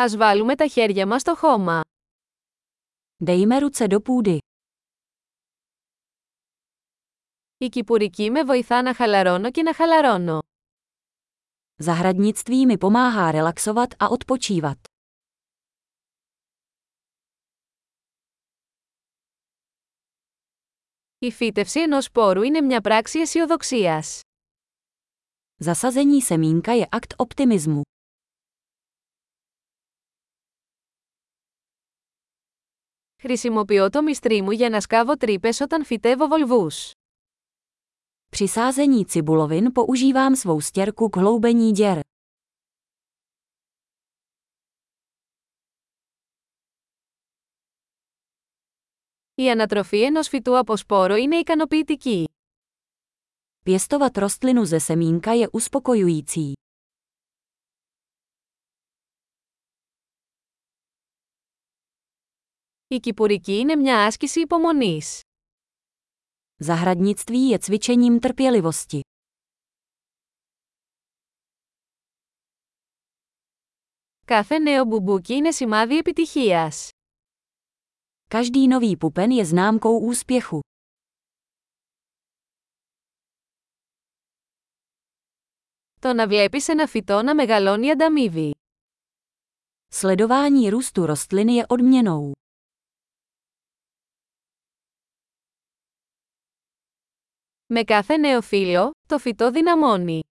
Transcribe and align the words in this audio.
Ας 0.00 0.16
βάλουμε 0.16 0.54
τα 0.54 0.66
χέρια 0.66 1.06
μας 1.06 1.20
στο 1.20 1.34
χώμα. 1.36 1.80
Dejme 3.24 3.68
ruce 3.68 3.88
do 3.88 3.98
půdy. 4.02 4.38
Η 7.58 7.68
κυπουρική 7.68 8.30
με 8.30 8.44
βοηθά 8.44 8.82
να 8.82 8.94
χαλαρώνω 8.94 9.50
και 9.50 9.62
να 9.62 9.74
χαλαρώνω. 9.74 10.38
Zahradnictví 11.84 12.66
mi 12.66 12.76
pomáhá 12.78 13.30
relaxovat 13.30 13.92
a 13.98 14.08
odpočívat. 14.08 14.80
Η 21.18 21.30
φύτευση 21.32 21.80
ενός 21.80 22.04
σπόρου 22.04 22.42
είναι 22.42 22.60
μια 22.60 22.80
πράξη 22.80 23.18
αισιοδοξία. 23.18 24.02
Zasazení 25.64 26.22
semínka 26.22 26.72
je 26.72 26.86
akt 26.90 27.14
optimismu. 27.16 27.80
Χρησιμοποιώ 33.21 33.89
το 33.89 34.01
μυστρί 34.01 34.41
μου 34.41 34.51
για 34.51 34.69
να 34.69 34.81
σκάβω 34.81 35.17
τρύπες 35.17 35.59
όταν 35.59 35.85
φυτεύω 35.85 36.27
βολβούς. 36.27 36.91
Při 38.29 38.47
sázení 38.47 39.05
cibulovin 39.05 39.71
používám 39.71 40.35
svou 40.35 40.61
stěrku 40.61 41.09
k 41.09 41.15
hloubení 41.17 41.71
děr. 41.71 41.99
Η 49.35 49.49
ανατροφή 49.49 50.03
ενός 50.03 50.27
φυτού 50.27 50.57
από 50.57 50.77
σπόρο 50.77 51.15
είναι 51.15 51.35
ικανοποιητική. 51.35 52.27
Pěstovat 53.65 54.17
rostlinu 54.17 54.65
ze 54.65 54.79
semínka 54.79 55.33
je 55.33 55.47
uspokojující. 55.49 56.53
Η 62.87 62.99
κυπουρική 62.99 63.53
είναι 63.57 63.75
μια 63.75 64.05
άσκηση 64.05 64.39
υπομονής. 64.39 65.21
Zahradnictví 66.65 67.49
je 67.51 67.57
cvičením 67.59 68.19
trpělivosti. 68.19 68.99
Κάθε 74.25 74.59
νέο 74.59 74.85
μπουμπούκι 74.85 75.33
είναι 75.33 75.51
σημάδι 75.51 75.97
επιτυχίας. 75.97 76.89
Každý 78.29 78.67
nový 78.67 78.97
pupen 78.97 79.29
je 79.31 79.45
známkou 79.45 79.99
úspěchu. 79.99 80.59
Το 86.01 86.13
να 86.13 86.27
βλέπεις 86.27 86.67
ένα 86.67 86.87
φυτό 86.87 87.21
να 87.21 87.35
μεγαλώνει 87.35 87.91
ανταμείβει. 87.91 88.51
Sledování 89.93 90.69
růstu 90.69 91.05
rostliny 91.05 91.53
je 91.53 91.65
odměnou. 91.67 92.31
Με 97.67 97.83
κάθε 97.83 98.17
νέο 98.17 98.41
φύλλο, 98.41 98.91
το 99.07 99.17
φυτό 99.17 99.51
δυναμώνει. 99.51 100.21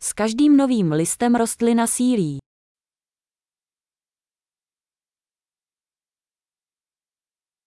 S 0.00 0.12
každým 0.14 0.56
novým 0.56 0.92
listem 0.92 1.36
rostlina 1.36 1.86
sílí. 1.86 2.36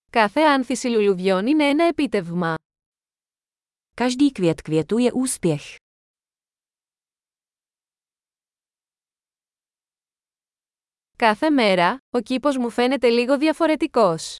Κάθε 0.09 0.41
άνθηση 0.41 0.87
λουλουδιών 0.87 1.47
είναι 1.47 1.69
ένα 1.69 1.83
επίτευγμα. 1.83 2.55
Každý 3.93 4.31
květ 4.31 4.61
květu 4.61 4.97
je 4.97 5.11
úspěch. 5.11 5.75
Κάθε 11.15 11.49
μέρα, 11.49 11.97
ο 12.09 12.19
κήπος 12.19 12.57
μου 12.57 12.69
φαίνεται 12.69 13.09
λίγο 13.09 13.37
διαφορετικός. 13.37 14.37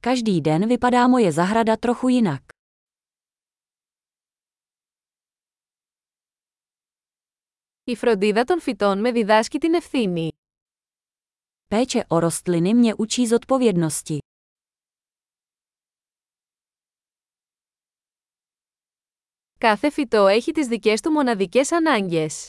Každý 0.00 0.40
den 0.40 0.66
vypadá 0.66 1.08
moje 1.08 1.30
zahrada 1.32 1.76
trochu 1.76 2.08
jinak. 2.08 2.53
Η 7.87 7.95
φροντίδα 7.95 8.43
των 8.43 8.61
φυτών 8.61 8.99
με 8.99 9.11
διδάσκει 9.11 9.57
την 9.57 9.73
ευθύνη. 9.73 10.31
Péče 11.67 12.05
o 12.07 12.19
rostliny 12.19 12.73
mě 12.73 12.93
učí 12.95 13.25
zodpovědnosti. 13.27 14.17
Κάθε 19.57 19.89
φυτό 19.89 20.27
έχει 20.27 20.51
τις 20.51 20.67
δικές 20.67 21.01
του 21.01 21.11
μοναδικές 21.11 21.71
ανάγκες. 21.71 22.47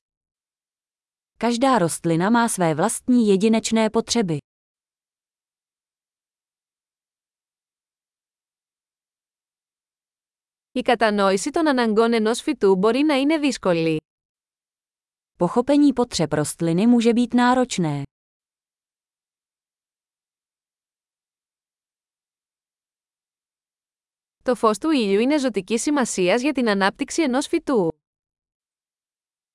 Každá 1.38 1.78
rostlina 1.78 2.30
má 2.30 2.48
své 2.48 2.74
vlastní 2.74 3.28
jedinečné 3.28 3.90
potřeby. 3.90 4.38
Η 10.72 10.80
κατανόηση 10.80 11.50
των 11.50 11.68
αναγκών 11.68 12.12
ενός 12.12 12.40
φυτού 12.40 12.76
μπορεί 12.76 13.02
να 13.02 13.14
είναι 13.14 13.38
δύσκολη. 13.38 14.05
Pochopení 15.37 15.93
potřeb 15.93 16.33
rostliny 16.33 16.87
může 16.87 17.13
být 17.13 17.33
náročné. 17.33 18.03
Το 24.43 24.55
φως 24.55 24.77
του 24.77 24.89
ήλιου 24.91 25.19
είναι 25.19 25.37
ζωτική 25.39 25.77
σημασίας 25.77 26.41
για 26.41 26.53
την 26.53 26.69
ανάπτυξη 26.69 27.21
ενός 27.21 27.47
φυτού. 27.47 27.91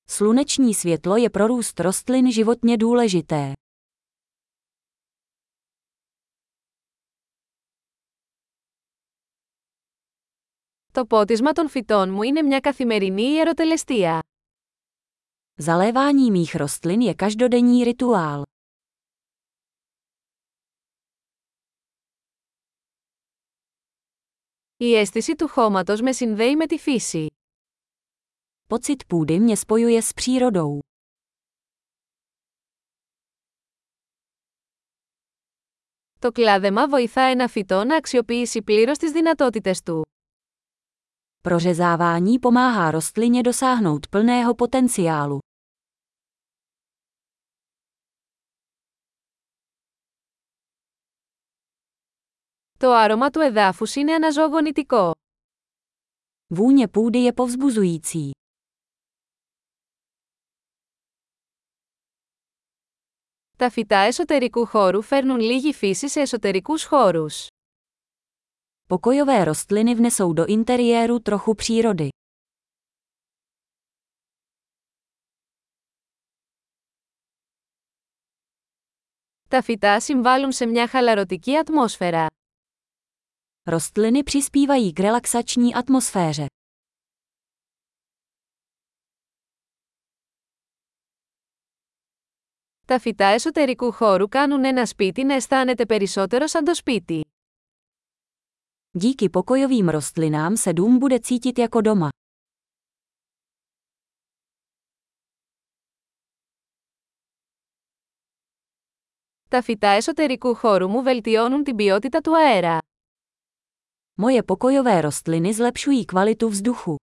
Sluneční 0.09 0.75
světlo 0.75 1.16
je 1.16 1.31
pro 1.31 1.47
růst 1.47 1.81
rostlin 1.81 2.32
životně 2.32 2.77
důležité. 2.77 3.53
Το 10.93 11.06
πότισμα 11.06 11.53
των 11.53 11.69
φυτών 11.69 12.10
μου 12.10 12.22
είναι 12.22 12.43
μια 12.43 12.60
καθημερινή 12.60 13.22
ιεροτελεστία. 13.22 14.21
Zalévání 15.59 16.31
mých 16.31 16.54
rostlin 16.54 17.00
je 17.00 17.15
každodenní 17.15 17.84
rituál. 17.84 18.43
Η 24.77 24.94
αίσθηση 24.97 25.34
του 25.34 25.49
χώματος 25.49 26.00
με 26.00 26.12
συνδέει 26.12 26.56
με 26.56 26.66
τη 26.66 26.78
φύση. 26.78 27.27
Pocit 28.69 29.06
půdy 29.09 29.38
mě 29.41 29.56
spojuje 29.56 30.03
s 30.03 30.12
přírodou. 30.12 30.78
Το 36.19 36.32
κλάδεμα 36.32 36.88
βοηθά 36.88 37.21
ένα 37.22 37.49
φυτό 37.49 37.84
να 37.84 37.97
αξιοποιήσει 37.97 38.62
πλήρως 38.62 38.99
τις 38.99 39.12
δυνατότητες 39.12 39.82
του. 39.82 40.06
Prořezávání 41.41 42.38
pomáhá 42.38 42.91
rostlině 42.91 43.43
dosáhnout 43.43 44.06
plného 44.06 44.54
potenciálu. 44.54 45.38
Το 52.78 52.93
άρωμα 52.93 53.31
του 53.31 53.41
εδάφους 53.41 53.94
είναι 53.94 54.15
αναζωογονητικό. 54.15 55.10
Vůně 56.54 56.88
půdy 56.88 57.19
je 57.19 57.32
povzbuzující. 57.32 58.31
Τα 63.56 63.71
φυτά 63.71 63.97
εσωτερικού 63.97 64.66
χώρου 64.66 65.03
φέρνουν 65.03 65.38
λίγη 65.41 65.72
φύση 65.72 66.09
σε 66.09 66.21
εσωτερικούς 66.21 66.84
χώρους. 66.84 67.47
Pokojové 68.91 69.44
rostliny 69.44 69.94
vnesou 69.94 70.32
do 70.32 70.47
interiéru 70.47 71.19
trochu 71.19 71.54
přírody. 71.54 72.09
Τα 79.48 79.63
φυτά 79.63 80.01
συμβάλλουν 80.01 80.53
σε 80.53 80.66
μια 80.66 80.89
χαλαρωτική 80.89 81.57
ατμόσφαιρα. 81.57 82.27
Rostliny 83.65 84.22
přispívají 84.22 84.92
k 84.92 85.01
relaxační 85.01 85.74
atmosféře. 85.74 86.47
Τα 92.86 92.98
φυτά 92.98 93.27
εσωτερικού 93.27 93.92
χώρου 93.92 94.28
κάνουν 94.28 94.65
ένα 94.65 94.86
σπίτι 94.86 95.24
να 95.24 95.34
αισθάνεται 95.34 95.86
περισσότερο 95.86 96.47
σαν 96.47 96.65
το 96.65 96.74
σπίτι. 96.74 97.21
Díky 98.98 99.28
pokojovým 99.28 99.89
rostlinám 99.89 100.57
se 100.57 100.72
dům 100.72 100.98
bude 100.98 101.21
cítit 101.21 101.59
jako 101.59 101.80
doma. 101.80 102.09
Τα 109.48 109.63
φυτά 109.63 109.89
εσωτερικού 109.89 110.54
χώρου 110.54 110.89
μου 110.89 111.03
βελτιώνουν 111.03 111.63
την 111.65 111.77
ποιότητα 111.77 112.21
του 112.21 112.36
αέρα. 112.36 112.78
Moje 114.22 114.42
pokojové 114.42 115.01
rostliny 115.01 115.53
zlepšují 115.54 116.04
kvalitu 116.04 116.48
vzduchu. 116.48 116.95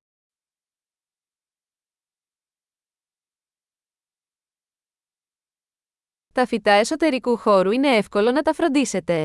Τα 6.34 6.46
φυτά 6.46 6.72
εσωτερικού 6.72 7.38
χώρου 7.38 7.72
είναι 7.72 7.96
εύκολο 7.96 8.32
να 8.32 8.42
τα 8.42 8.54
φροντίσετε. 8.54 9.24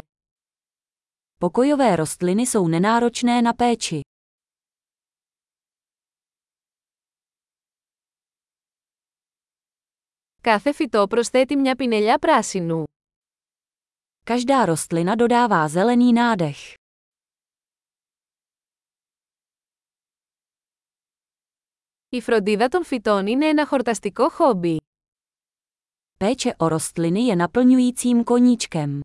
Pokojové 1.42 1.96
rostliny 1.96 2.42
jsou 2.46 2.68
nenáročné 2.68 3.42
na 3.42 3.52
péči. 3.52 4.00
Κάθε 10.40 10.72
φυτό 10.72 11.06
προσθέτει 11.06 11.56
μια 11.56 11.74
πινελιά 11.76 12.18
πράσινου. 12.18 12.84
Každá 14.24 14.66
rostlina 14.66 15.16
dodává 15.16 15.68
zelený 15.68 16.12
nádech. 16.12 16.74
Η 22.08 22.20
φροντίδα 22.20 22.68
των 22.68 22.84
φυτών 22.84 23.26
είναι 23.26 23.46
ένα 23.46 23.66
χορταστικό 23.66 24.30
χόμπι. 24.30 24.76
Péče 26.18 26.54
o 26.58 26.68
rostliny 26.68 27.22
je 27.28 27.36
naplňujícím 27.36 28.24
koníčkem. 28.24 29.00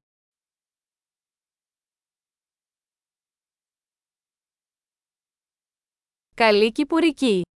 Καλή 6.39 6.73
κυπουρική! 6.73 7.49